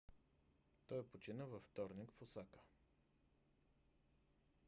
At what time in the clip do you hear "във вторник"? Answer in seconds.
1.45-2.11